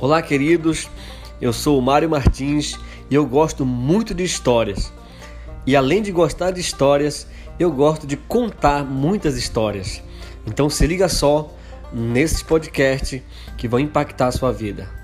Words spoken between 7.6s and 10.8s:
gosto de contar muitas histórias. Então